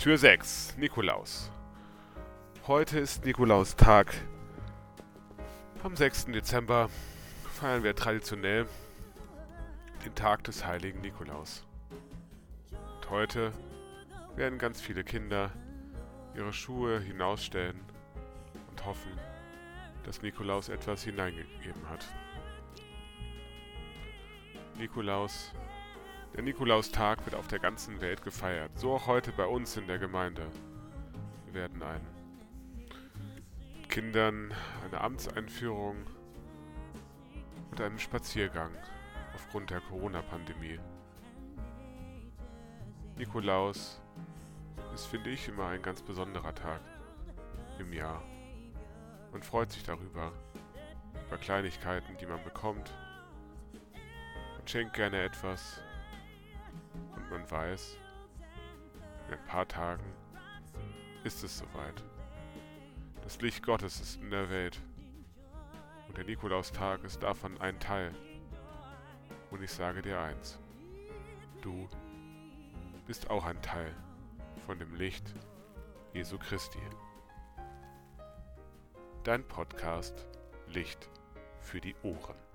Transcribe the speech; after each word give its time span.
Tür 0.00 0.16
6, 0.16 0.78
Nikolaus. 0.78 1.52
Heute 2.66 2.98
ist 2.98 3.26
Nikolaustag. 3.26 4.14
Am 5.82 5.94
6. 5.94 6.24
Dezember 6.28 6.88
feiern 7.52 7.82
wir 7.82 7.94
traditionell 7.94 8.66
den 10.02 10.14
Tag 10.14 10.42
des 10.44 10.64
heiligen 10.64 11.02
Nikolaus. 11.02 11.66
Und 12.70 13.10
heute 13.10 13.52
werden 14.36 14.58
ganz 14.58 14.80
viele 14.80 15.04
Kinder 15.04 15.50
ihre 16.34 16.54
Schuhe 16.54 16.98
hinausstellen 17.00 17.78
und 18.70 18.86
hoffen, 18.86 19.12
dass 20.04 20.22
Nikolaus 20.22 20.70
etwas 20.70 21.02
hineingegeben 21.02 21.90
hat. 21.90 22.06
Nikolaus 24.78 25.52
der 26.34 26.42
Nikolaustag 26.42 27.24
wird 27.24 27.34
auf 27.34 27.48
der 27.48 27.58
ganzen 27.58 28.00
Welt 28.00 28.22
gefeiert, 28.22 28.70
so 28.78 28.92
auch 28.92 29.06
heute 29.06 29.32
bei 29.32 29.46
uns 29.46 29.76
in 29.76 29.86
der 29.86 29.98
Gemeinde. 29.98 30.46
Wir 31.46 31.54
werden 31.54 31.82
einen 31.82 32.06
Kindern 33.88 34.54
eine 34.84 35.00
Amtseinführung 35.00 35.96
und 37.70 37.80
einen 37.80 37.98
Spaziergang 37.98 38.70
aufgrund 39.34 39.70
der 39.70 39.80
Corona-Pandemie. 39.80 40.78
Nikolaus 43.16 44.00
ist, 44.94 45.06
finde 45.06 45.30
ich, 45.30 45.48
immer 45.48 45.66
ein 45.66 45.82
ganz 45.82 46.00
besonderer 46.02 46.54
Tag 46.54 46.80
im 47.78 47.92
Jahr. 47.92 48.22
Man 49.32 49.42
freut 49.42 49.72
sich 49.72 49.82
darüber, 49.82 50.32
über 51.26 51.38
Kleinigkeiten, 51.38 52.16
die 52.16 52.26
man 52.26 52.42
bekommt. 52.44 52.92
Man 53.92 54.66
schenkt 54.66 54.94
gerne 54.94 55.22
etwas 55.22 55.82
man 57.30 57.50
weiß, 57.50 57.96
in 59.28 59.34
ein 59.34 59.44
paar 59.46 59.66
Tagen 59.66 60.02
ist 61.24 61.44
es 61.44 61.58
soweit. 61.58 62.02
Das 63.22 63.40
Licht 63.40 63.64
Gottes 63.64 64.00
ist 64.00 64.20
in 64.20 64.30
der 64.30 64.50
Welt. 64.50 64.80
Und 66.08 66.16
der 66.16 66.24
Nikolaustag 66.24 67.04
ist 67.04 67.22
davon 67.22 67.60
ein 67.60 67.78
Teil. 67.78 68.12
Und 69.50 69.62
ich 69.62 69.70
sage 69.70 70.02
dir 70.02 70.18
eins. 70.20 70.58
Du 71.60 71.88
bist 73.06 73.30
auch 73.30 73.44
ein 73.44 73.60
Teil 73.62 73.94
von 74.66 74.78
dem 74.78 74.94
Licht 74.94 75.34
Jesu 76.12 76.38
Christi. 76.38 76.80
Dein 79.22 79.46
Podcast 79.46 80.26
Licht 80.66 81.08
für 81.60 81.80
die 81.80 81.94
Ohren. 82.02 82.49